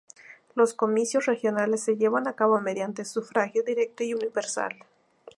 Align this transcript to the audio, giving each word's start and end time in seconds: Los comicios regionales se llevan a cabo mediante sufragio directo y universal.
Los 0.55 0.73
comicios 0.73 1.27
regionales 1.27 1.83
se 1.83 1.95
llevan 1.95 2.27
a 2.27 2.33
cabo 2.33 2.59
mediante 2.59 3.05
sufragio 3.05 3.61
directo 3.61 4.03
y 4.03 4.15
universal. 4.15 4.73